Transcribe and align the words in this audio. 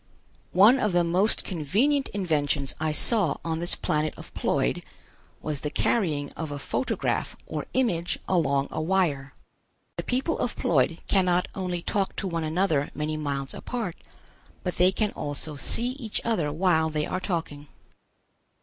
One 0.55 0.79
of 0.79 0.93
the 0.93 1.03
most 1.03 1.43
convenient 1.43 2.07
inventions 2.07 2.73
I 2.79 2.91
saw 2.91 3.37
on 3.45 3.59
this 3.59 3.75
planet 3.75 4.15
of 4.17 4.33
Ploid 4.33 4.83
was 5.43 5.61
the 5.61 5.69
carrying 5.69 6.31
of 6.31 6.49
a 6.49 6.57
photograph 6.57 7.35
or 7.45 7.67
image 7.75 8.17
along 8.27 8.69
a 8.71 8.81
wire. 8.81 9.35
The 9.97 10.03
people 10.03 10.39
of 10.39 10.55
Ploid 10.55 10.97
cannot 11.05 11.49
only 11.53 11.83
talk 11.83 12.15
to 12.15 12.27
one 12.27 12.43
another 12.43 12.89
many 12.95 13.15
miles 13.15 13.53
apart, 13.53 13.95
but 14.63 14.77
they 14.77 14.91
can 14.91 15.11
also 15.11 15.55
see 15.55 15.89
each 15.91 16.19
other 16.25 16.51
while 16.51 16.89
they 16.89 17.05
are 17.05 17.19
talking. 17.19 17.67